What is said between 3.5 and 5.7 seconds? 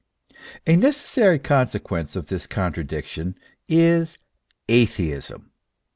is Atheism.